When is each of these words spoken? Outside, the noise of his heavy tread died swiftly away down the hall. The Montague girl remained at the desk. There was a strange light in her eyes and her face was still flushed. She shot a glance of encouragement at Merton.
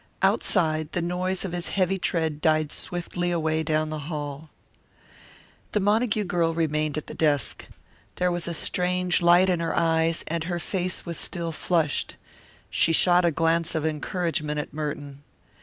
Outside, 0.23 0.93
the 0.93 1.01
noise 1.03 1.45
of 1.45 1.51
his 1.51 1.69
heavy 1.69 1.99
tread 1.99 2.41
died 2.41 2.71
swiftly 2.71 3.29
away 3.29 3.61
down 3.61 3.91
the 3.91 3.99
hall. 4.09 4.49
The 5.73 5.79
Montague 5.79 6.23
girl 6.23 6.55
remained 6.55 6.97
at 6.97 7.05
the 7.05 7.13
desk. 7.13 7.67
There 8.15 8.31
was 8.31 8.47
a 8.47 8.53
strange 8.55 9.21
light 9.21 9.47
in 9.47 9.59
her 9.59 9.77
eyes 9.77 10.23
and 10.25 10.45
her 10.45 10.57
face 10.57 11.05
was 11.05 11.19
still 11.19 11.51
flushed. 11.51 12.15
She 12.71 12.93
shot 12.93 13.25
a 13.25 13.29
glance 13.29 13.75
of 13.75 13.85
encouragement 13.85 14.59
at 14.59 14.73
Merton. 14.73 15.21